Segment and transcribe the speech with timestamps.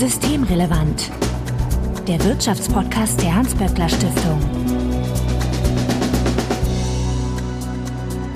[0.00, 1.10] Systemrelevant.
[2.08, 4.40] Der Wirtschaftspodcast der Hans-Böckler Stiftung.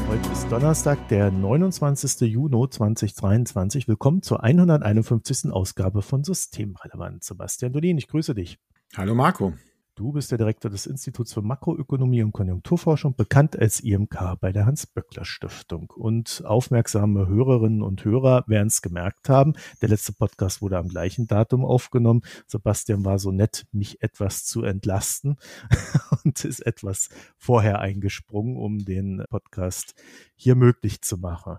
[0.07, 2.21] Heute ist Donnerstag, der 29.
[2.31, 3.89] Juni 2023.
[3.89, 5.53] Willkommen zur 151.
[5.53, 7.25] Ausgabe von Systemrelevant.
[7.25, 8.59] Sebastian Dolin, ich grüße dich.
[8.95, 9.55] Hallo Marco.
[9.97, 14.67] Du bist der Direktor des Instituts für Makroökonomie und Konjunkturforschung, bekannt als IMK bei der
[14.67, 15.91] Hans-Böckler-Stiftung.
[15.91, 19.53] Und aufmerksame Hörerinnen und Hörer werden es gemerkt haben.
[19.83, 22.23] Der letzte Podcast wurde am gleichen Datum aufgenommen.
[22.49, 25.37] Sebastian war so nett, mich etwas zu entlasten
[26.25, 27.09] und ist etwas
[27.39, 29.95] vorher eingesprungen, um den Podcast
[30.35, 31.59] hier möglich zu machen.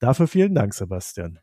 [0.00, 1.38] Dafür vielen Dank, Sebastian.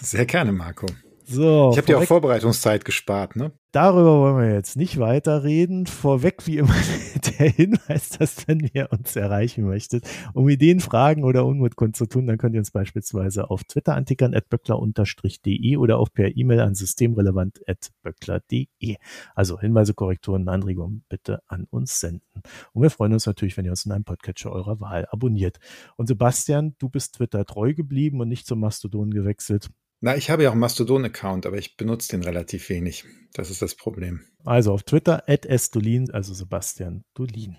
[0.00, 0.86] Sehr gerne, Marco.
[1.24, 3.52] So, ich habe dir auch Vorbereitungszeit gespart, ne?
[3.72, 5.86] Darüber wollen wir jetzt nicht weiterreden.
[5.86, 6.74] Vorweg wie immer
[7.38, 12.36] der Hinweis, dass wenn ihr uns erreichen möchtet, um Ideen, Fragen oder Unmut kundzutun, dann
[12.36, 18.96] könnt ihr uns beispielsweise auf Twitter antickern, at böckler-de oder auch per E-Mail an systemrelevant.böckler.de.
[19.34, 22.42] Also Hinweise, Korrekturen, Anregungen bitte an uns senden.
[22.74, 25.60] Und wir freuen uns natürlich, wenn ihr uns in einem Podcatcher eurer Wahl abonniert.
[25.96, 29.70] Und Sebastian, du bist Twitter treu geblieben und nicht zum Mastodon gewechselt.
[30.04, 33.04] Na, ich habe ja auch einen Mastodon-Account, aber ich benutze den relativ wenig.
[33.34, 34.22] Das ist das Problem.
[34.44, 37.56] Also auf Twitter, @sdolin, also Sebastian Dolin.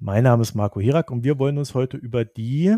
[0.00, 2.74] Mein Name ist Marco Hirak und wir wollen uns heute über die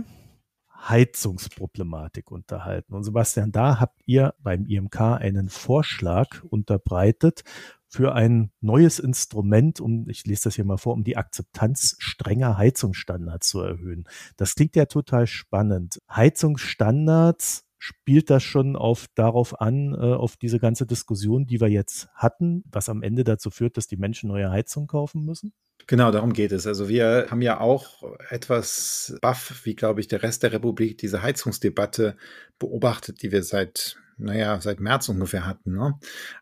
[0.71, 2.93] Heizungsproblematik unterhalten.
[2.93, 7.43] Und Sebastian, da habt ihr beim IMK einen Vorschlag unterbreitet
[7.89, 12.59] für ein neues Instrument, um, ich lese das hier mal vor, um die Akzeptanz strenger
[12.59, 14.05] Heizungsstandards zu erhöhen.
[14.37, 16.03] Das klingt ja total spannend.
[16.11, 22.09] Heizungsstandards spielt das schon auf darauf an, äh, auf diese ganze Diskussion, die wir jetzt
[22.15, 25.53] hatten, was am Ende dazu führt, dass die Menschen neue Heizung kaufen müssen?
[25.87, 26.67] Genau, darum geht es.
[26.67, 31.23] Also wir haben ja auch etwas baff, wie glaube ich der Rest der Republik, diese
[31.23, 32.17] Heizungsdebatte
[32.59, 35.75] beobachtet, die wir seit naja, seit März ungefähr hatten.
[35.75, 35.93] Ne?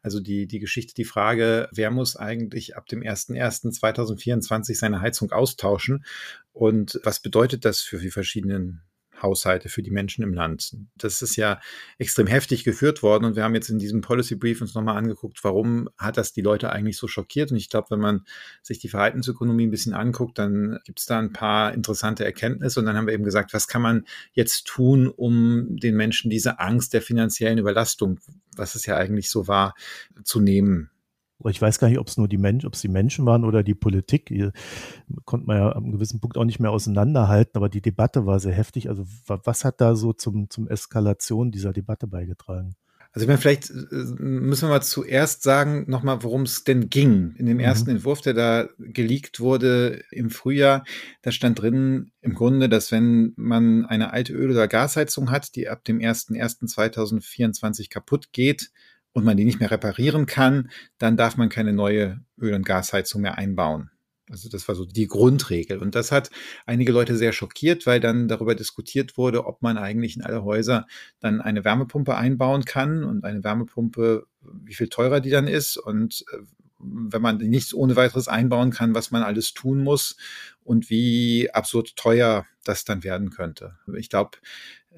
[0.00, 6.04] Also die, die Geschichte, die Frage, wer muss eigentlich ab dem 01.01.2024 seine Heizung austauschen
[6.52, 8.82] und was bedeutet das für die verschiedenen
[9.22, 10.76] Haushalte für die Menschen im Land.
[10.96, 11.60] Das ist ja
[11.98, 15.42] extrem heftig geführt worden und wir haben jetzt in diesem Policy Brief uns nochmal angeguckt,
[15.42, 17.50] warum hat das die Leute eigentlich so schockiert?
[17.50, 18.24] Und ich glaube, wenn man
[18.62, 22.86] sich die Verhaltensökonomie ein bisschen anguckt, dann gibt es da ein paar interessante Erkenntnisse und
[22.86, 26.94] dann haben wir eben gesagt, was kann man jetzt tun, um den Menschen diese Angst
[26.94, 28.20] der finanziellen Überlastung,
[28.56, 29.74] was es ja eigentlich so war,
[30.24, 30.90] zu nehmen
[31.50, 33.62] ich weiß gar nicht, ob es nur die Menschen, ob es die Menschen waren oder
[33.62, 34.28] die Politik.
[34.28, 34.52] Hier
[35.24, 38.54] konnte man ja am gewissen Punkt auch nicht mehr auseinanderhalten, aber die Debatte war sehr
[38.54, 38.88] heftig.
[38.88, 42.76] Also was hat da so zum, zum Eskalation dieser Debatte beigetragen?
[43.14, 43.74] Also ich meine, vielleicht äh,
[44.18, 47.36] müssen wir mal zuerst sagen, nochmal, worum es denn ging.
[47.38, 47.62] In dem mhm.
[47.62, 50.84] ersten Entwurf, der da geleakt wurde im Frühjahr,
[51.22, 55.68] da stand drin im Grunde, dass wenn man eine alte Öl- oder Gasheizung hat, die
[55.68, 58.72] ab dem 01.01.2024 kaputt geht,
[59.14, 63.22] und man die nicht mehr reparieren kann, dann darf man keine neue Öl- und Gasheizung
[63.22, 63.90] mehr einbauen.
[64.30, 65.78] Also das war so die Grundregel.
[65.78, 66.30] Und das hat
[66.66, 70.86] einige Leute sehr schockiert, weil dann darüber diskutiert wurde, ob man eigentlich in alle Häuser
[71.20, 76.24] dann eine Wärmepumpe einbauen kann und eine Wärmepumpe, wie viel teurer die dann ist und
[76.32, 76.38] äh,
[76.78, 80.16] wenn man nichts ohne weiteres einbauen kann, was man alles tun muss
[80.64, 83.78] und wie absurd teuer das dann werden könnte.
[83.96, 84.38] Ich glaube,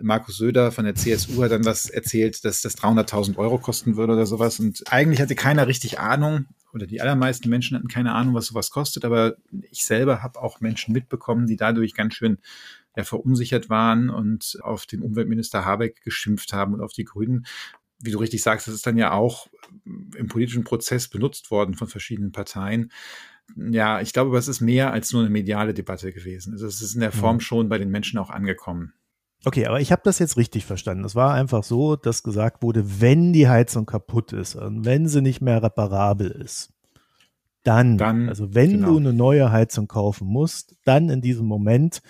[0.01, 4.15] Markus Söder von der CSU hat dann was erzählt, dass das 300.000 Euro kosten würde
[4.15, 4.61] oder sowas.
[4.61, 8.71] Und eigentlich hatte keiner richtig Ahnung oder die allermeisten Menschen hatten keine Ahnung, was sowas
[8.71, 9.05] kostet.
[9.05, 9.37] Aber
[9.71, 12.39] ich selber habe auch Menschen mitbekommen, die dadurch ganz schön
[12.97, 17.47] ja, verunsichert waren und auf den Umweltminister Habeck geschimpft haben und auf die Grünen.
[17.99, 19.49] Wie du richtig sagst, das ist dann ja auch
[19.85, 22.93] im politischen Prozess benutzt worden von verschiedenen Parteien
[23.55, 26.53] ja, ich glaube, es ist mehr als nur eine mediale Debatte gewesen.
[26.55, 27.41] Also es ist in der Form mhm.
[27.41, 28.93] schon bei den Menschen auch angekommen.
[29.45, 31.05] Okay, aber ich habe das jetzt richtig verstanden.
[31.05, 35.23] Es war einfach so, dass gesagt wurde, wenn die Heizung kaputt ist und wenn sie
[35.23, 36.73] nicht mehr reparabel ist,
[37.63, 38.93] dann, dann also wenn genau.
[38.93, 42.03] du eine neue Heizung kaufen musst, dann in diesem Moment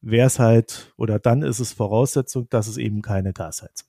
[0.00, 3.88] wäre es halt, oder dann ist es Voraussetzung, dass es eben keine Gasheizung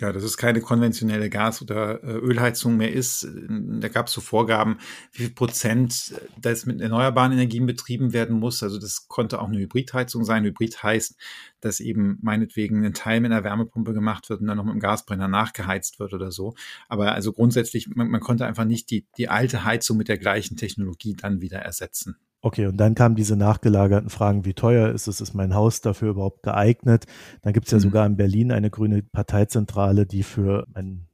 [0.00, 3.28] ja, dass es keine konventionelle Gas- oder äh, Ölheizung mehr ist.
[3.48, 4.78] Da gab es so Vorgaben,
[5.12, 8.62] wie viel Prozent das mit erneuerbaren Energien betrieben werden muss.
[8.62, 10.44] Also das konnte auch eine Hybridheizung sein.
[10.44, 11.16] Hybrid heißt,
[11.60, 14.80] dass eben meinetwegen ein Teil mit einer Wärmepumpe gemacht wird und dann noch mit einem
[14.80, 16.54] Gasbrenner nachgeheizt wird oder so.
[16.88, 20.56] Aber also grundsätzlich, man, man konnte einfach nicht die, die alte Heizung mit der gleichen
[20.56, 22.16] Technologie dann wieder ersetzen.
[22.42, 26.10] Okay, und dann kamen diese nachgelagerten Fragen, wie teuer ist es, ist mein Haus dafür
[26.10, 27.04] überhaupt geeignet?
[27.42, 27.82] Dann gibt es ja mhm.
[27.82, 31.09] sogar in Berlin eine grüne Parteizentrale, die für ein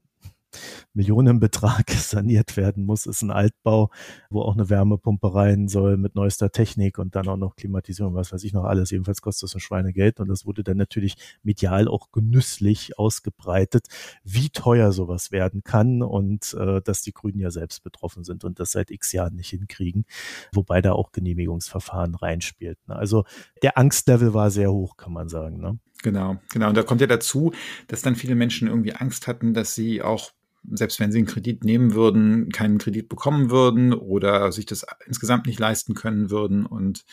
[0.94, 3.90] Millionenbetrag saniert werden muss, ist ein Altbau,
[4.30, 8.32] wo auch eine Wärmepumpe rein soll mit neuester Technik und dann auch noch Klimatisierung, was
[8.32, 8.90] weiß ich noch alles.
[8.90, 13.86] Jedenfalls kostet das ein Schweinegeld und das wurde dann natürlich medial auch genüsslich ausgebreitet,
[14.24, 18.60] wie teuer sowas werden kann und äh, dass die Grünen ja selbst betroffen sind und
[18.60, 20.04] das seit x Jahren nicht hinkriegen,
[20.52, 22.78] wobei da auch Genehmigungsverfahren reinspielt.
[22.88, 22.96] Ne?
[22.96, 23.24] Also
[23.62, 25.60] der Angstlevel war sehr hoch, kann man sagen.
[25.60, 25.78] Ne?
[26.02, 26.68] Genau, genau.
[26.68, 27.52] Und da kommt ja dazu,
[27.88, 30.32] dass dann viele Menschen irgendwie Angst hatten, dass sie auch
[30.72, 35.46] selbst wenn sie einen Kredit nehmen würden, keinen Kredit bekommen würden oder sich das insgesamt
[35.46, 37.04] nicht leisten können würden und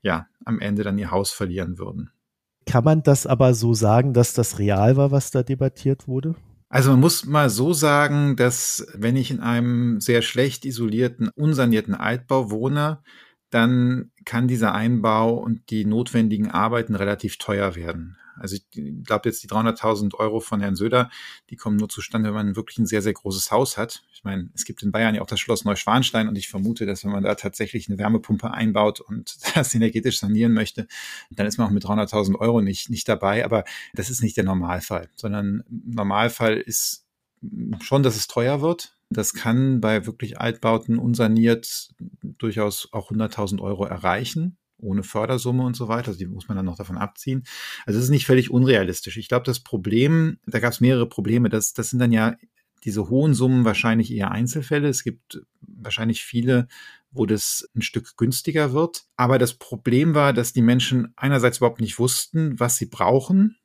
[0.00, 2.10] ja, am Ende dann ihr Haus verlieren würden.
[2.66, 6.36] Kann man das aber so sagen, dass das real war, was da debattiert wurde?
[6.68, 11.94] Also man muss mal so sagen, dass wenn ich in einem sehr schlecht isolierten, unsanierten
[11.94, 13.00] Altbau wohne,
[13.50, 18.16] dann kann dieser Einbau und die notwendigen Arbeiten relativ teuer werden.
[18.38, 18.64] Also ich
[19.04, 21.10] glaube jetzt die 300.000 Euro von Herrn Söder,
[21.50, 24.02] die kommen nur zustande, wenn man wirklich ein sehr, sehr großes Haus hat.
[24.12, 27.04] Ich meine, es gibt in Bayern ja auch das Schloss Neuschwanstein und ich vermute, dass
[27.04, 30.86] wenn man da tatsächlich eine Wärmepumpe einbaut und das energetisch sanieren möchte,
[31.30, 33.44] dann ist man auch mit 300.000 Euro nicht, nicht dabei.
[33.44, 33.64] Aber
[33.94, 37.06] das ist nicht der Normalfall, sondern Normalfall ist
[37.80, 38.96] schon, dass es teuer wird.
[39.10, 41.90] Das kann bei wirklich Altbauten unsaniert
[42.22, 46.08] durchaus auch 100.000 Euro erreichen ohne Fördersumme und so weiter.
[46.08, 47.44] Also die muss man dann noch davon abziehen.
[47.86, 49.16] Also es ist nicht völlig unrealistisch.
[49.16, 51.48] Ich glaube, das Problem, da gab es mehrere Probleme.
[51.48, 52.36] Das, das sind dann ja
[52.84, 54.88] diese hohen Summen wahrscheinlich eher Einzelfälle.
[54.88, 56.68] Es gibt wahrscheinlich viele,
[57.10, 59.04] wo das ein Stück günstiger wird.
[59.16, 63.56] Aber das Problem war, dass die Menschen einerseits überhaupt nicht wussten, was sie brauchen,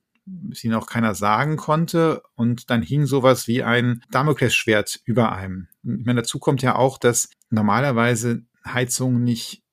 [0.51, 2.21] es ihnen auch keiner sagen konnte.
[2.35, 5.67] Und dann hing sowas wie ein Damoklesschwert über einem.
[5.83, 9.63] Ich meine, dazu kommt ja auch, dass normalerweise Heizungen nicht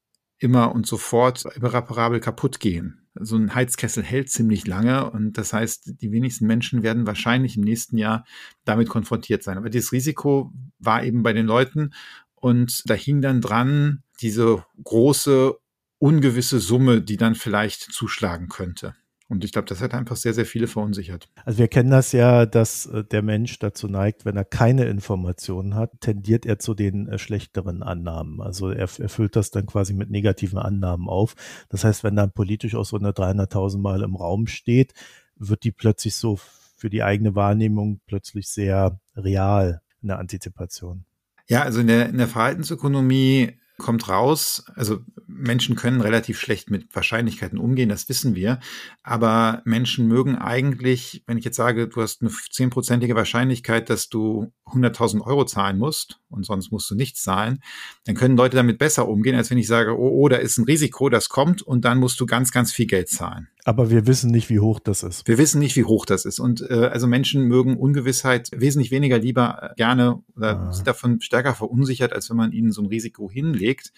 [0.44, 3.00] immer und sofort irreparabel kaputt gehen.
[3.14, 7.62] So ein Heizkessel hält ziemlich lange und das heißt, die wenigsten Menschen werden wahrscheinlich im
[7.62, 8.24] nächsten Jahr
[8.64, 9.56] damit konfrontiert sein.
[9.56, 11.94] Aber dieses Risiko war eben bei den Leuten
[12.34, 15.54] und da hing dann dran diese große,
[15.98, 18.94] ungewisse Summe, die dann vielleicht zuschlagen könnte.
[19.28, 21.28] Und ich glaube, das hat einfach sehr, sehr viele verunsichert.
[21.44, 25.74] Also wir kennen das ja, dass äh, der Mensch dazu neigt, wenn er keine Informationen
[25.74, 28.42] hat, tendiert er zu den äh, schlechteren Annahmen.
[28.42, 31.34] Also er erfüllt das dann quasi mit negativen Annahmen auf.
[31.70, 34.92] Das heißt, wenn dann politisch auch so eine 300.000 Mal im Raum steht,
[35.36, 36.38] wird die plötzlich so
[36.76, 41.06] für die eigene Wahrnehmung plötzlich sehr real in der Antizipation.
[41.48, 46.94] Ja, also in der, in der Verhaltensökonomie kommt raus, also Menschen können relativ schlecht mit
[46.94, 48.60] Wahrscheinlichkeiten umgehen, das wissen wir.
[49.02, 54.52] Aber Menschen mögen eigentlich, wenn ich jetzt sage, du hast eine zehnprozentige Wahrscheinlichkeit, dass du
[54.66, 57.62] 100.000 Euro zahlen musst und sonst musst du nichts zahlen,
[58.04, 60.64] dann können Leute damit besser umgehen, als wenn ich sage, oh, oh, da ist ein
[60.64, 63.48] Risiko, das kommt und dann musst du ganz, ganz viel Geld zahlen.
[63.66, 65.26] Aber wir wissen nicht, wie hoch das ist.
[65.26, 66.38] Wir wissen nicht, wie hoch das ist.
[66.38, 70.72] Und äh, also Menschen mögen Ungewissheit wesentlich weniger lieber äh, gerne oder ah.
[70.72, 73.92] sind davon stärker verunsichert, als wenn man ihnen so ein Risiko hinlegt.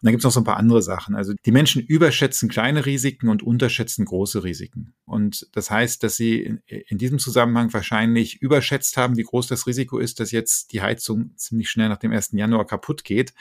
[0.00, 1.14] Und dann gibt es noch so ein paar andere Sachen.
[1.14, 4.94] Also die Menschen überschätzen kleine Risiken und unterschätzen große Risiken.
[5.04, 9.66] Und das heißt, dass sie in, in diesem Zusammenhang wahrscheinlich überschätzt haben, wie groß das
[9.66, 12.30] Risiko ist, dass jetzt die Heizung ziemlich schnell nach dem 1.
[12.32, 13.34] Januar kaputt geht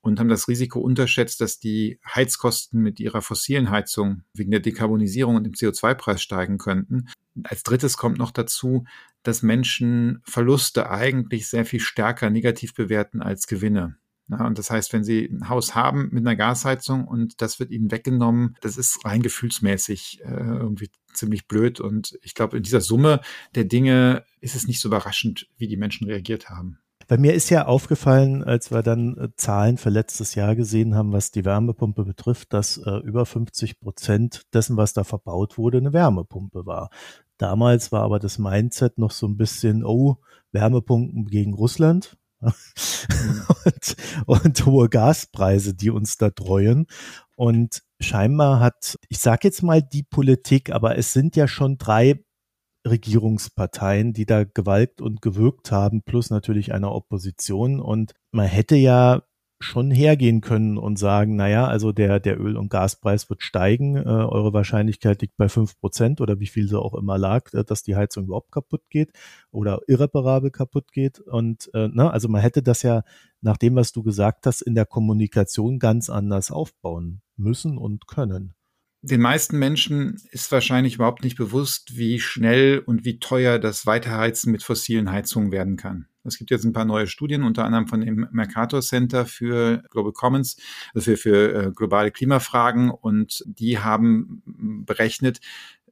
[0.00, 5.36] und haben das Risiko unterschätzt, dass die Heizkosten mit ihrer fossilen Heizung wegen der Dekarbonisierung
[5.36, 7.08] und dem CO2-Preis steigen könnten.
[7.44, 8.84] Als drittes kommt noch dazu,
[9.22, 13.96] dass Menschen Verluste eigentlich sehr viel stärker negativ bewerten als Gewinne.
[14.30, 17.70] Ja, und das heißt, wenn Sie ein Haus haben mit einer Gasheizung und das wird
[17.70, 21.80] Ihnen weggenommen, das ist rein gefühlsmäßig äh, irgendwie ziemlich blöd.
[21.80, 23.20] Und ich glaube, in dieser Summe
[23.54, 26.78] der Dinge ist es nicht so überraschend, wie die Menschen reagiert haben.
[27.08, 31.12] Bei mir ist ja aufgefallen, als wir dann äh, Zahlen für letztes Jahr gesehen haben,
[31.12, 35.92] was die Wärmepumpe betrifft, dass äh, über 50 Prozent dessen, was da verbaut wurde, eine
[35.92, 36.90] Wärmepumpe war.
[37.36, 40.18] Damals war aber das Mindset noch so ein bisschen, oh,
[40.52, 42.16] Wärmepumpen gegen Russland.
[43.64, 46.86] und, und hohe Gaspreise, die uns da treuen.
[47.36, 52.24] Und scheinbar hat, ich sage jetzt mal die Politik, aber es sind ja schon drei
[52.86, 57.80] Regierungsparteien, die da gewalkt und gewirkt haben, plus natürlich eine Opposition.
[57.80, 59.22] Und man hätte ja
[59.62, 64.00] schon hergehen können und sagen, naja, also der, der Öl- und Gaspreis wird steigen, äh,
[64.00, 67.82] eure Wahrscheinlichkeit liegt bei fünf Prozent oder wie viel sie auch immer lag, äh, dass
[67.82, 69.12] die Heizung überhaupt kaputt geht
[69.50, 71.20] oder irreparabel kaputt geht.
[71.20, 73.02] Und äh, ne, also man hätte das ja
[73.42, 78.54] nach dem, was du gesagt hast, in der Kommunikation ganz anders aufbauen müssen und können
[79.02, 84.52] den meisten Menschen ist wahrscheinlich überhaupt nicht bewusst, wie schnell und wie teuer das Weiterheizen
[84.52, 86.06] mit fossilen Heizungen werden kann.
[86.24, 90.12] Es gibt jetzt ein paar neue Studien, unter anderem von dem Mercator Center für Global
[90.12, 90.56] Commons,
[90.94, 92.90] also für, für äh, globale Klimafragen.
[92.90, 94.42] Und die haben
[94.84, 95.40] berechnet,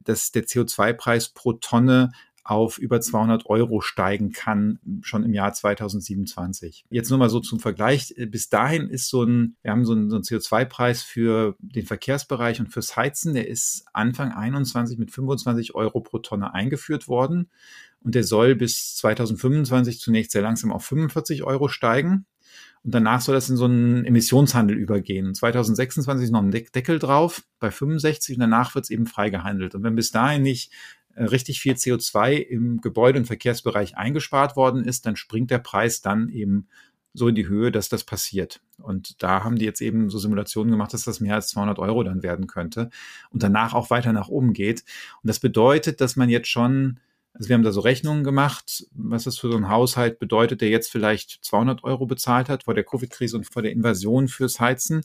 [0.01, 2.11] dass der CO2-Preis pro Tonne
[2.49, 6.85] auf über 200 Euro steigen kann, schon im Jahr 2027.
[6.89, 8.15] Jetzt nur mal so zum Vergleich.
[8.29, 12.59] Bis dahin ist so ein, wir haben so einen, so einen CO2-Preis für den Verkehrsbereich
[12.59, 17.49] und fürs Heizen, der ist Anfang 21 mit 25 Euro pro Tonne eingeführt worden.
[18.01, 22.25] Und der soll bis 2025 zunächst sehr langsam auf 45 Euro steigen.
[22.83, 25.33] Und danach soll das in so einen Emissionshandel übergehen.
[25.33, 29.75] 2026 ist noch ein Deckel drauf bei 65 und danach wird es eben frei gehandelt.
[29.75, 30.71] Und wenn bis dahin nicht
[31.25, 36.29] richtig viel CO2 im Gebäude- und Verkehrsbereich eingespart worden ist, dann springt der Preis dann
[36.29, 36.67] eben
[37.13, 38.61] so in die Höhe, dass das passiert.
[38.77, 42.03] Und da haben die jetzt eben so Simulationen gemacht, dass das mehr als 200 Euro
[42.03, 42.89] dann werden könnte
[43.31, 44.83] und danach auch weiter nach oben geht.
[45.21, 46.99] Und das bedeutet, dass man jetzt schon
[47.39, 50.67] also wir haben da so Rechnungen gemacht, was das für so einen Haushalt bedeutet, der
[50.67, 55.03] jetzt vielleicht 200 Euro bezahlt hat vor der Covid-Krise und vor der Invasion fürs Heizen.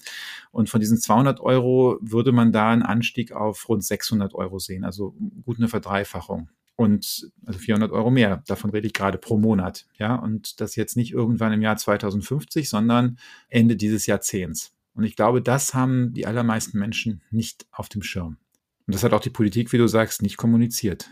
[0.51, 4.83] Und von diesen 200 Euro würde man da einen Anstieg auf rund 600 Euro sehen,
[4.83, 5.15] also
[5.45, 6.51] gut eine Verdreifachung.
[6.75, 9.87] Und also 400 Euro mehr, davon rede ich gerade pro Monat.
[9.97, 13.17] Ja, und das jetzt nicht irgendwann im Jahr 2050, sondern
[13.49, 14.75] Ende dieses Jahrzehnts.
[14.95, 18.39] Und ich glaube, das haben die allermeisten Menschen nicht auf dem Schirm.
[18.89, 21.11] Und das hat auch die Politik, wie du sagst, nicht kommuniziert.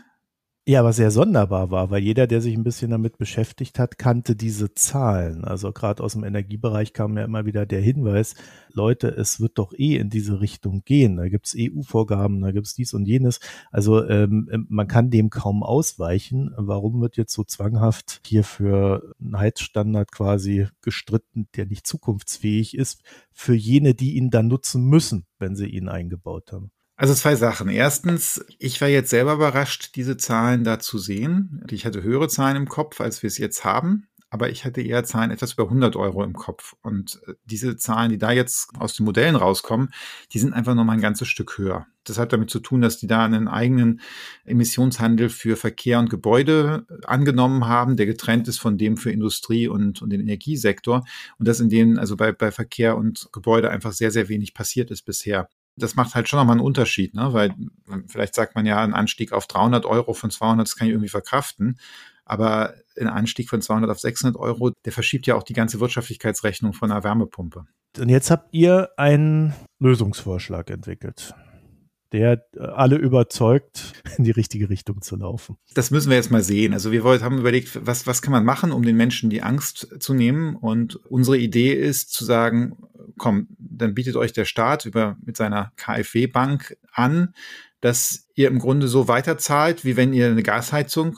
[0.65, 4.33] Ja, aber sehr sonderbar war, weil jeder, der sich ein bisschen damit beschäftigt hat, kannte
[4.33, 5.43] diese Zahlen.
[5.43, 8.35] Also gerade aus dem Energiebereich kam ja immer wieder der Hinweis,
[8.71, 11.17] Leute, es wird doch eh in diese Richtung gehen.
[11.17, 13.41] Da gibt's EU-Vorgaben, da gibt's dies und jenes.
[13.71, 16.53] Also ähm, ähm, man kann dem kaum ausweichen.
[16.55, 23.03] Warum wird jetzt so zwanghaft hier für einen Heizstandard quasi gestritten, der nicht zukunftsfähig ist,
[23.33, 26.71] für jene, die ihn dann nutzen müssen, wenn sie ihn eingebaut haben?
[26.95, 27.69] Also zwei Sachen.
[27.69, 31.65] Erstens, ich war jetzt selber überrascht, diese Zahlen da zu sehen.
[31.71, 34.07] Ich hatte höhere Zahlen im Kopf, als wir es jetzt haben.
[34.29, 36.73] Aber ich hatte eher Zahlen etwas über 100 Euro im Kopf.
[36.81, 39.91] Und äh, diese Zahlen, die da jetzt aus den Modellen rauskommen,
[40.31, 41.85] die sind einfach noch mal ein ganzes Stück höher.
[42.03, 44.01] Das hat damit zu tun, dass die da einen eigenen
[44.45, 49.67] Emissionshandel für Verkehr und Gebäude äh, angenommen haben, der getrennt ist von dem für Industrie
[49.67, 51.05] und, und den Energiesektor.
[51.37, 54.89] Und das in denen, also bei, bei Verkehr und Gebäude einfach sehr, sehr wenig passiert
[54.89, 57.33] ist bisher das macht halt schon nochmal einen Unterschied, ne?
[57.33, 57.53] weil
[58.07, 61.09] vielleicht sagt man ja, ein Anstieg auf 300 Euro von 200, das kann ich irgendwie
[61.09, 61.79] verkraften.
[62.25, 66.73] Aber ein Anstieg von 200 auf 600 Euro, der verschiebt ja auch die ganze Wirtschaftlichkeitsrechnung
[66.73, 67.65] von einer Wärmepumpe.
[67.99, 71.33] Und jetzt habt ihr einen Lösungsvorschlag entwickelt
[72.13, 75.57] der äh, alle überzeugt, in die richtige Richtung zu laufen.
[75.73, 76.73] Das müssen wir jetzt mal sehen.
[76.73, 80.13] Also wir haben überlegt, was, was kann man machen, um den Menschen die Angst zu
[80.13, 80.55] nehmen?
[80.55, 82.77] Und unsere Idee ist zu sagen,
[83.17, 87.33] komm, dann bietet euch der Staat über, mit seiner KfW-Bank an,
[87.81, 91.17] dass ihr im Grunde so weiterzahlt, wie wenn ihr eine Gasheizung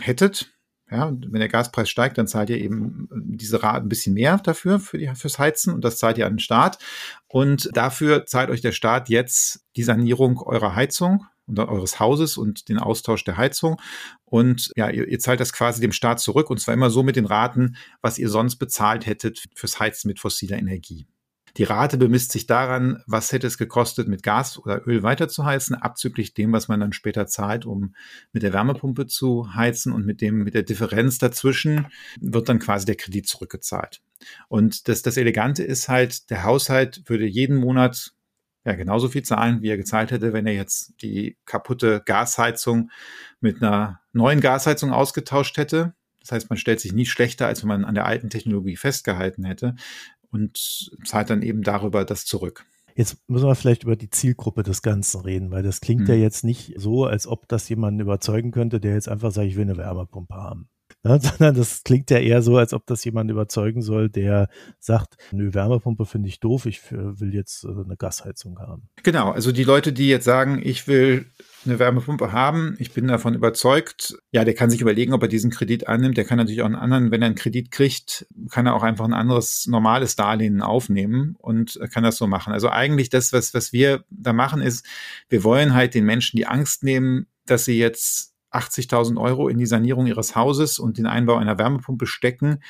[0.00, 0.57] hättet
[0.90, 4.80] ja, wenn der Gaspreis steigt, dann zahlt ihr eben diese Rate ein bisschen mehr dafür,
[4.80, 6.78] für die, fürs Heizen und das zahlt ihr an den Staat.
[7.26, 12.68] Und dafür zahlt euch der Staat jetzt die Sanierung eurer Heizung und eures Hauses und
[12.68, 13.80] den Austausch der Heizung.
[14.24, 17.16] Und ja, ihr, ihr zahlt das quasi dem Staat zurück und zwar immer so mit
[17.16, 21.06] den Raten, was ihr sonst bezahlt hättet fürs Heizen mit fossiler Energie.
[21.58, 26.32] Die Rate bemisst sich daran, was hätte es gekostet, mit Gas oder Öl weiterzuheizen, abzüglich
[26.32, 27.96] dem, was man dann später zahlt, um
[28.32, 31.88] mit der Wärmepumpe zu heizen und mit dem, mit der Differenz dazwischen
[32.20, 34.00] wird dann quasi der Kredit zurückgezahlt.
[34.46, 38.12] Und das, das Elegante ist halt, der Haushalt würde jeden Monat
[38.64, 42.90] ja, genauso viel zahlen, wie er gezahlt hätte, wenn er jetzt die kaputte Gasheizung
[43.40, 45.94] mit einer neuen Gasheizung ausgetauscht hätte.
[46.20, 49.44] Das heißt, man stellt sich nie schlechter, als wenn man an der alten Technologie festgehalten
[49.44, 49.74] hätte
[50.30, 52.66] und zahlt dann eben darüber das zurück.
[52.94, 56.08] Jetzt müssen wir vielleicht über die Zielgruppe des Ganzen reden, weil das klingt mhm.
[56.08, 59.54] ja jetzt nicht so, als ob das jemanden überzeugen könnte, der jetzt einfach sagt, ich
[59.54, 60.68] will eine Wärmepumpe haben.
[61.04, 64.48] Ja, sondern das klingt ja eher so, als ob das jemand überzeugen soll, der
[64.80, 68.88] sagt, nö, Wärmepumpe finde ich doof, ich will jetzt äh, eine Gasheizung haben.
[69.02, 71.26] Genau, also die Leute, die jetzt sagen, ich will
[71.64, 72.76] eine Wärmepumpe haben.
[72.78, 74.16] Ich bin davon überzeugt.
[74.30, 76.16] Ja, der kann sich überlegen, ob er diesen Kredit annimmt.
[76.16, 79.04] Der kann natürlich auch einen anderen, wenn er einen Kredit kriegt, kann er auch einfach
[79.04, 82.52] ein anderes normales Darlehen aufnehmen und kann das so machen.
[82.52, 84.86] Also eigentlich das, was, was wir da machen, ist,
[85.28, 89.66] wir wollen halt den Menschen die Angst nehmen, dass sie jetzt 80.000 Euro in die
[89.66, 92.60] Sanierung ihres Hauses und den Einbau einer Wärmepumpe stecken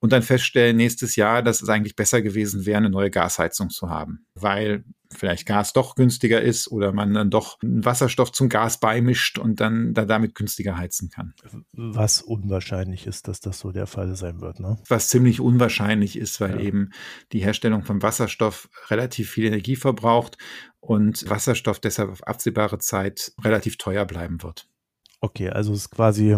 [0.00, 3.88] und dann feststellen nächstes Jahr, dass es eigentlich besser gewesen wäre, eine neue Gasheizung zu
[3.88, 9.38] haben, weil vielleicht Gas doch günstiger ist oder man dann doch Wasserstoff zum Gas beimischt
[9.38, 11.34] und dann da damit günstiger heizen kann.
[11.72, 14.78] Was unwahrscheinlich ist, dass das so der Fall sein wird, ne?
[14.88, 16.66] Was ziemlich unwahrscheinlich ist, weil ja.
[16.66, 16.90] eben
[17.32, 20.36] die Herstellung von Wasserstoff relativ viel Energie verbraucht
[20.80, 24.68] und Wasserstoff deshalb auf absehbare Zeit relativ teuer bleiben wird.
[25.20, 26.36] Okay, also es ist quasi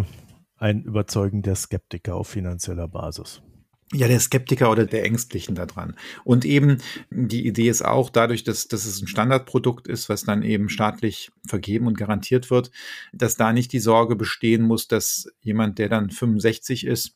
[0.56, 3.42] ein Überzeugen der Skeptiker auf finanzieller Basis.
[3.92, 5.96] Ja, der Skeptiker oder der Ängstlichen daran.
[6.24, 6.78] Und eben
[7.10, 11.30] die Idee ist auch dadurch, dass, dass es ein Standardprodukt ist, was dann eben staatlich
[11.46, 12.70] vergeben und garantiert wird,
[13.12, 17.14] dass da nicht die Sorge bestehen muss, dass jemand, der dann 65 ist,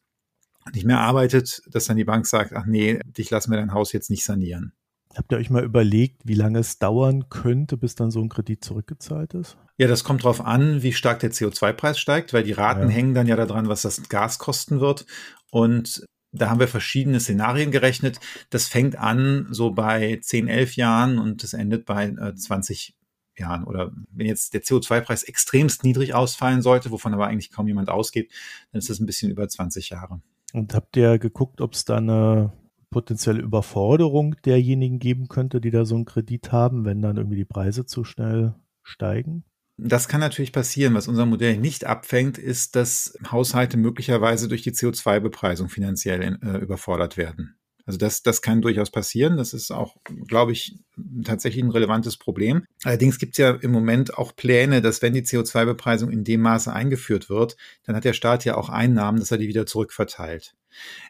[0.72, 3.92] nicht mehr arbeitet, dass dann die Bank sagt, ach nee, dich lassen wir dein Haus
[3.92, 4.72] jetzt nicht sanieren.
[5.14, 8.64] Habt ihr euch mal überlegt, wie lange es dauern könnte, bis dann so ein Kredit
[8.64, 9.58] zurückgezahlt ist?
[9.76, 12.88] Ja, das kommt darauf an, wie stark der CO2-Preis steigt, weil die Raten ja.
[12.88, 15.04] hängen dann ja daran, was das Gas kosten wird.
[15.50, 18.18] Und da haben wir verschiedene Szenarien gerechnet.
[18.50, 22.94] Das fängt an so bei 10, 11 Jahren und das endet bei äh, 20
[23.36, 23.64] Jahren.
[23.64, 28.30] Oder wenn jetzt der CO2-Preis extremst niedrig ausfallen sollte, wovon aber eigentlich kaum jemand ausgeht,
[28.72, 30.20] dann ist das ein bisschen über 20 Jahre.
[30.52, 32.52] Und habt ihr geguckt, ob es da eine
[32.90, 37.44] potenzielle Überforderung derjenigen geben könnte, die da so einen Kredit haben, wenn dann irgendwie die
[37.44, 39.44] Preise zu schnell steigen?
[39.84, 40.94] Das kann natürlich passieren.
[40.94, 47.16] Was unser Modell nicht abfängt, ist, dass Haushalte möglicherweise durch die CO2-Bepreisung finanziell äh, überfordert
[47.16, 47.56] werden.
[47.86, 49.36] Also das, das kann durchaus passieren.
[49.36, 49.96] Das ist auch,
[50.26, 50.78] glaube ich,
[51.24, 52.64] tatsächlich ein relevantes Problem.
[52.84, 56.72] Allerdings gibt es ja im Moment auch Pläne, dass wenn die CO2-Bepreisung in dem Maße
[56.72, 60.54] eingeführt wird, dann hat der Staat ja auch Einnahmen, dass er die wieder zurückverteilt.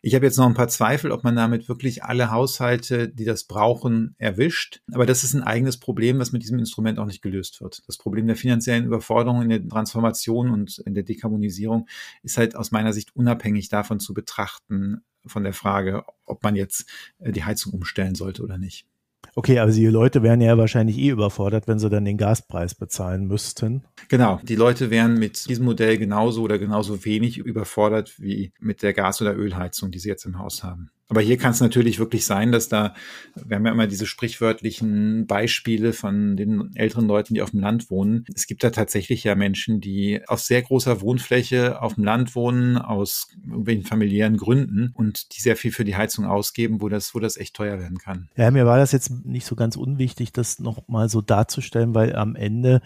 [0.00, 3.44] Ich habe jetzt noch ein paar Zweifel, ob man damit wirklich alle Haushalte, die das
[3.44, 4.82] brauchen, erwischt.
[4.92, 7.82] Aber das ist ein eigenes Problem, was mit diesem Instrument auch nicht gelöst wird.
[7.86, 11.86] Das Problem der finanziellen Überforderung in der Transformation und in der Dekarbonisierung
[12.22, 16.86] ist halt aus meiner Sicht unabhängig davon zu betrachten, von der Frage, ob man jetzt
[17.18, 18.86] äh, die Heizung umstellen sollte oder nicht.
[19.34, 23.26] Okay, aber die Leute wären ja wahrscheinlich eh überfordert, wenn sie dann den Gaspreis bezahlen
[23.26, 23.84] müssten.
[24.08, 28.92] Genau, die Leute wären mit diesem Modell genauso oder genauso wenig überfordert wie mit der
[28.92, 30.90] Gas- oder Ölheizung, die sie jetzt im Haus haben.
[31.12, 32.94] Aber hier kann es natürlich wirklich sein, dass da,
[33.34, 37.90] wir haben ja immer diese sprichwörtlichen Beispiele von den älteren Leuten, die auf dem Land
[37.90, 38.24] wohnen.
[38.34, 42.78] Es gibt da tatsächlich ja Menschen, die auf sehr großer Wohnfläche auf dem Land wohnen,
[42.78, 47.18] aus irgendwelchen familiären Gründen und die sehr viel für die Heizung ausgeben, wo das, wo
[47.18, 48.30] das echt teuer werden kann.
[48.34, 52.36] Ja, mir war das jetzt nicht so ganz unwichtig, das nochmal so darzustellen, weil am
[52.36, 52.80] Ende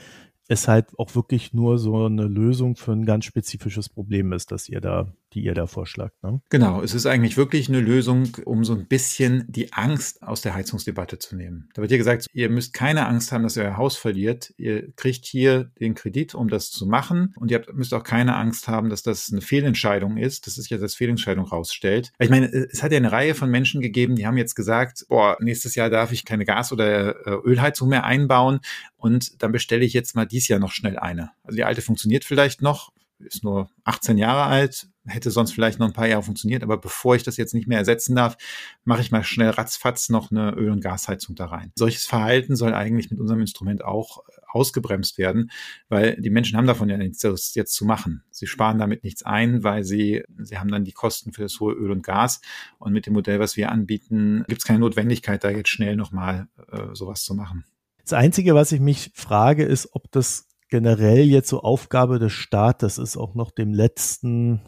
[0.49, 4.69] es halt auch wirklich nur so eine Lösung für ein ganz spezifisches Problem ist, dass
[4.69, 6.15] ihr da die ihr da vorschlagt.
[6.23, 6.41] Ne?
[6.49, 10.55] Genau, es ist eigentlich wirklich eine Lösung, um so ein bisschen die Angst aus der
[10.55, 11.69] Heizungsdebatte zu nehmen.
[11.75, 14.55] Da wird hier gesagt, ihr müsst keine Angst haben, dass ihr euer Haus verliert.
[14.57, 17.35] Ihr kriegt hier den Kredit, um das zu machen.
[17.37, 20.79] Und ihr müsst auch keine Angst haben, dass das eine Fehlentscheidung ist, dass sich ja
[20.79, 22.13] das Fehlentscheidung rausstellt.
[22.19, 25.37] Ich meine, es hat ja eine Reihe von Menschen gegeben, die haben jetzt gesagt, boah,
[25.41, 28.61] nächstes Jahr darf ich keine Gas- oder äh, Ölheizung mehr einbauen.
[28.97, 31.31] Und dann bestelle ich jetzt mal dies Jahr noch schnell eine.
[31.45, 35.87] Also die alte funktioniert vielleicht noch, ist nur 18 Jahre alt, hätte sonst vielleicht noch
[35.87, 38.37] ein paar Jahre funktioniert, aber bevor ich das jetzt nicht mehr ersetzen darf,
[38.85, 41.73] mache ich mal schnell ratzfatz noch eine Öl- und Gasheizung da rein.
[41.77, 45.51] Solches Verhalten soll eigentlich mit unserem Instrument auch ausgebremst werden,
[45.89, 47.23] weil die Menschen haben davon ja nichts
[47.55, 48.25] jetzt zu machen.
[48.31, 51.75] Sie sparen damit nichts ein, weil sie, sie haben dann die Kosten für das hohe
[51.75, 52.41] Öl und Gas
[52.79, 56.49] und mit dem Modell, was wir anbieten, gibt es keine Notwendigkeit, da jetzt schnell nochmal
[56.71, 57.65] äh, sowas zu machen.
[58.03, 62.99] Das Einzige, was ich mich frage, ist, ob das generell jetzt so Aufgabe des Staates
[62.99, 64.61] ist, auch noch dem letzten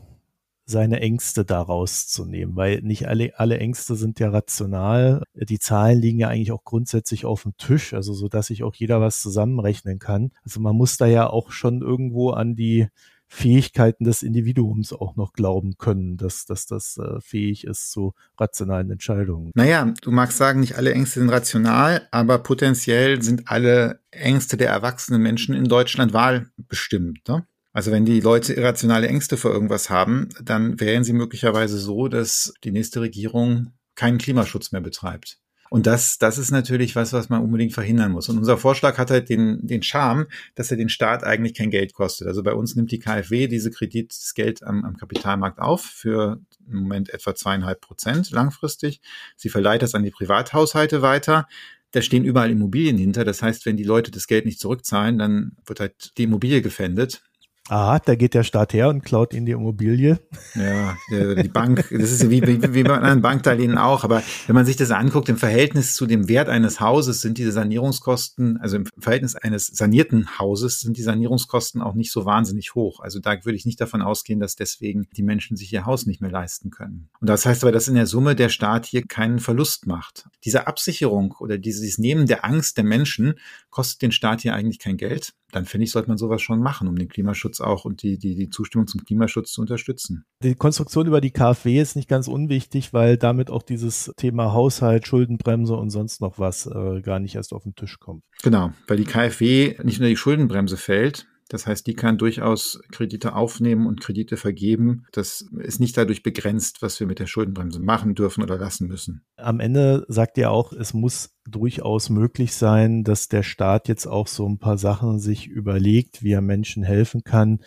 [0.68, 5.22] seine Ängste daraus zu nehmen, weil nicht alle, alle Ängste sind ja rational.
[5.34, 8.74] Die Zahlen liegen ja eigentlich auch grundsätzlich auf dem Tisch, also so dass sich auch
[8.74, 10.30] jeder was zusammenrechnen kann.
[10.44, 12.88] Also man muss da ja auch schon irgendwo an die
[13.28, 18.90] Fähigkeiten des Individuums auch noch glauben können, dass, dass das äh, fähig ist zu rationalen
[18.90, 19.52] Entscheidungen.
[19.54, 24.70] Naja, du magst sagen, nicht alle Ängste sind rational, aber potenziell sind alle Ängste der
[24.70, 27.28] erwachsenen Menschen in Deutschland wahlbestimmt.
[27.28, 27.46] Ne?
[27.78, 32.52] Also wenn die Leute irrationale Ängste vor irgendwas haben, dann wären sie möglicherweise so, dass
[32.64, 35.38] die nächste Regierung keinen Klimaschutz mehr betreibt.
[35.70, 38.28] Und das, das ist natürlich was, was man unbedingt verhindern muss.
[38.28, 41.94] Und unser Vorschlag hat halt den, den Charme, dass er den Staat eigentlich kein Geld
[41.94, 42.26] kostet.
[42.26, 46.40] Also bei uns nimmt die KfW diese Kredit, das Geld am, am Kapitalmarkt auf für
[46.68, 49.00] im Moment etwa zweieinhalb Prozent langfristig.
[49.36, 51.46] Sie verleiht das an die Privathaushalte weiter.
[51.92, 53.24] Da stehen überall Immobilien hinter.
[53.24, 57.22] Das heißt, wenn die Leute das Geld nicht zurückzahlen, dann wird halt die Immobilie gefändet.
[57.68, 60.18] Ah, da geht der Staat her und klaut in die Immobilie.
[60.54, 64.04] Ja, die Bank, das ist wie, wie, wie bei anderen Bankdarlehen auch.
[64.04, 67.52] Aber wenn man sich das anguckt, im Verhältnis zu dem Wert eines Hauses sind diese
[67.52, 73.00] Sanierungskosten, also im Verhältnis eines sanierten Hauses sind die Sanierungskosten auch nicht so wahnsinnig hoch.
[73.00, 76.22] Also da würde ich nicht davon ausgehen, dass deswegen die Menschen sich ihr Haus nicht
[76.22, 77.10] mehr leisten können.
[77.20, 80.26] Und das heißt aber, dass in der Summe der Staat hier keinen Verlust macht.
[80.44, 83.34] Diese Absicherung oder dieses Nehmen der Angst der Menschen
[83.68, 86.88] kostet den Staat hier eigentlich kein Geld dann finde ich, sollte man sowas schon machen,
[86.88, 90.24] um den Klimaschutz auch und die, die, die Zustimmung zum Klimaschutz zu unterstützen.
[90.42, 95.06] Die Konstruktion über die KfW ist nicht ganz unwichtig, weil damit auch dieses Thema Haushalt,
[95.06, 98.22] Schuldenbremse und sonst noch was äh, gar nicht erst auf den Tisch kommt.
[98.42, 103.34] Genau, weil die KfW nicht nur die Schuldenbremse fällt, Das heißt, die kann durchaus Kredite
[103.34, 105.06] aufnehmen und Kredite vergeben.
[105.12, 109.24] Das ist nicht dadurch begrenzt, was wir mit der Schuldenbremse machen dürfen oder lassen müssen.
[109.36, 114.26] Am Ende sagt ihr auch, es muss durchaus möglich sein, dass der Staat jetzt auch
[114.26, 117.60] so ein paar Sachen sich überlegt, wie er Menschen helfen kann,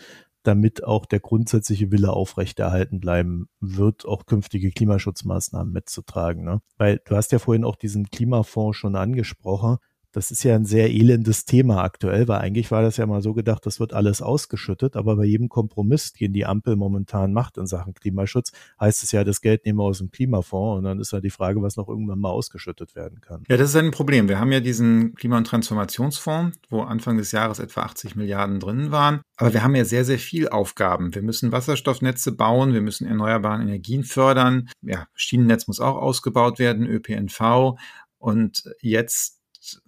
[0.44, 6.44] damit auch der grundsätzliche Wille aufrechterhalten bleiben wird, auch künftige Klimaschutzmaßnahmen mitzutragen.
[6.44, 6.62] Ne?
[6.78, 9.78] Weil du hast ja vorhin auch diesen Klimafonds schon angesprochen
[10.12, 13.34] das ist ja ein sehr elendes Thema aktuell, weil eigentlich war das ja mal so
[13.34, 17.68] gedacht, das wird alles ausgeschüttet, aber bei jedem Kompromiss, den die Ampel momentan macht in
[17.68, 21.12] Sachen Klimaschutz, heißt es ja, das Geld nehmen wir aus dem Klimafonds und dann ist
[21.12, 23.44] ja die Frage, was noch irgendwann mal ausgeschüttet werden kann.
[23.48, 24.28] Ja, das ist ein Problem.
[24.28, 28.92] Wir haben ja diesen Klima- und Transformationsfonds, wo Anfang des Jahres etwa 80 Milliarden drin
[28.92, 31.16] waren, aber wir haben ja sehr, sehr viel Aufgaben.
[31.16, 36.86] Wir müssen Wasserstoffnetze bauen, wir müssen erneuerbare Energien fördern, ja, Schienennetz muss auch ausgebaut werden,
[36.86, 37.78] ÖPNV
[38.18, 39.41] und jetzt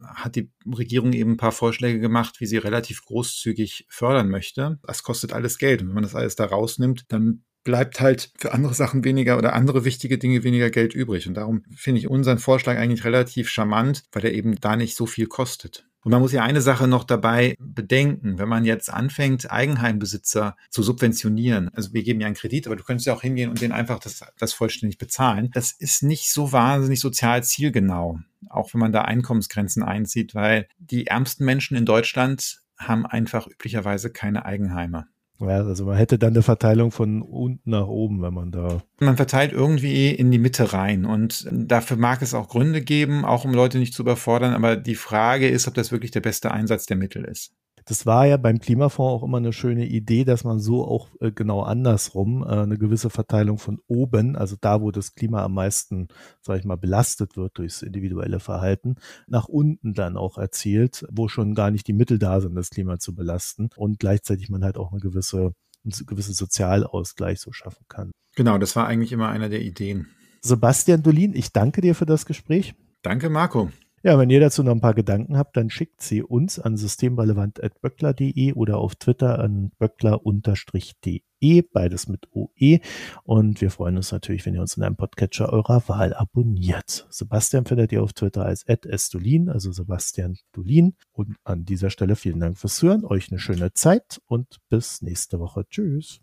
[0.06, 4.80] hat die Regierung eben ein paar Vorschläge gemacht, wie sie relativ großzügig fördern möchte.
[4.84, 5.82] Das kostet alles Geld.
[5.82, 9.54] Und wenn man das alles da rausnimmt, dann bleibt halt für andere Sachen weniger oder
[9.54, 11.28] andere wichtige Dinge weniger Geld übrig.
[11.28, 15.06] Und darum finde ich unseren Vorschlag eigentlich relativ charmant, weil er eben da nicht so
[15.06, 15.88] viel kostet.
[16.04, 20.84] Und man muss ja eine Sache noch dabei bedenken, wenn man jetzt anfängt, Eigenheimbesitzer zu
[20.84, 21.70] subventionieren.
[21.74, 24.00] Also wir geben ja einen Kredit, aber du könntest ja auch hingehen und den einfach
[24.00, 25.50] das, das vollständig bezahlen.
[25.54, 31.08] Das ist nicht so wahnsinnig sozial zielgenau, auch wenn man da Einkommensgrenzen einzieht, weil die
[31.08, 35.08] ärmsten Menschen in Deutschland haben einfach üblicherweise keine Eigenheime.
[35.40, 38.82] Ja, also man hätte dann eine Verteilung von unten nach oben, wenn man da.
[39.00, 43.44] Man verteilt irgendwie in die Mitte rein und dafür mag es auch Gründe geben, auch
[43.44, 46.86] um Leute nicht zu überfordern, aber die Frage ist, ob das wirklich der beste Einsatz
[46.86, 47.52] der Mittel ist.
[47.86, 51.32] Das war ja beim Klimafonds auch immer eine schöne Idee, dass man so auch äh,
[51.32, 56.08] genau andersrum äh, eine gewisse Verteilung von oben, also da, wo das Klima am meisten,
[56.42, 58.96] sage ich mal, belastet wird durchs individuelle Verhalten,
[59.28, 63.00] nach unten dann auch erzielt, wo schon gar nicht die Mittel da sind, das Klima
[63.00, 68.12] zu belasten und gleichzeitig man halt auch eine gewisse, einen gewissen Sozialausgleich so schaffen kann.
[68.36, 70.08] Genau, das war eigentlich immer einer der Ideen.
[70.42, 72.76] Sebastian Dolin, ich danke dir für das Gespräch.
[73.02, 73.70] Danke, Marco.
[74.06, 78.52] Ja, wenn ihr dazu noch ein paar Gedanken habt, dann schickt sie uns an systemrelevant.böckler.de
[78.52, 82.80] oder auf Twitter an böckler-de, beides mit OE.
[83.24, 87.08] Und wir freuen uns natürlich, wenn ihr uns in einem Podcatcher eurer Wahl abonniert.
[87.10, 90.96] Sebastian findet ihr auf Twitter als @estolin, also Sebastian Dolin.
[91.14, 95.40] Und an dieser Stelle vielen Dank fürs Hören, euch eine schöne Zeit und bis nächste
[95.40, 95.66] Woche.
[95.70, 96.20] Tschüss.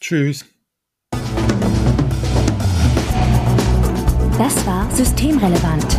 [0.00, 0.46] Tschüss.
[4.38, 5.98] Das war Systemrelevant